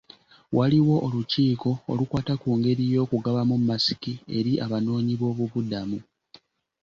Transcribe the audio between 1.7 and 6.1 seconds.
olukwata ku ngeri y'okugabamu masiki eri Abanoonyiboobubudamu.